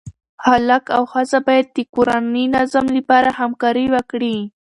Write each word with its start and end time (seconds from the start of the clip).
هلک 0.47 0.85
او 0.95 1.03
ښځه 1.13 1.39
باید 1.47 1.67
د 1.75 1.77
کورني 1.93 2.43
نظم 2.55 2.85
لپاره 2.97 3.29
همکاري 3.39 3.85
وکړي. 3.95 4.37